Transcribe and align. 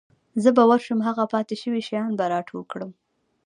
زه 0.43 0.49
به 0.55 0.63
ورشم 0.69 0.99
هغه 1.07 1.23
پاتې 1.33 1.55
شوي 1.61 1.81
شیان 1.87 2.11
به 2.19 2.25
راټول 2.33 2.61
کړم. 2.71 2.91